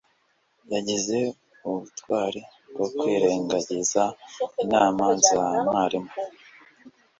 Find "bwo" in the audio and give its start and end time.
2.71-2.85